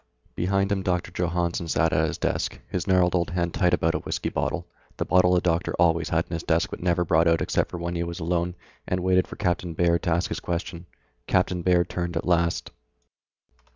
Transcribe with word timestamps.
Behind 0.33 0.71
him 0.71 0.81
Doctor 0.81 1.11
Johannsen 1.11 1.67
sat 1.67 1.93
at 1.93 2.07
his 2.07 2.17
desk, 2.17 2.59
his 2.67 2.87
gnarled 2.87 3.13
old 3.13 3.29
hand 3.29 3.53
tight 3.53 3.71
about 3.71 3.93
a 3.93 3.99
whiskey 3.99 4.29
bottle, 4.29 4.65
the 4.97 5.05
bottle 5.05 5.35
the 5.35 5.41
doctor 5.41 5.75
always 5.75 6.09
had 6.09 6.25
in 6.25 6.33
his 6.33 6.41
desk 6.41 6.71
but 6.71 6.81
never 6.81 7.05
brought 7.05 7.27
out 7.27 7.39
except 7.39 7.71
when 7.71 7.93
he 7.93 8.01
was 8.03 8.19
alone, 8.19 8.55
and 8.87 9.01
waited 9.03 9.27
for 9.27 9.35
Captain 9.35 9.73
Baird 9.75 10.01
to 10.01 10.09
ask 10.09 10.29
his 10.29 10.39
question. 10.39 10.87
Captain 11.27 11.61
Baird 11.61 11.87
turned 11.89 12.17
at 12.17 12.25
last. 12.25 12.71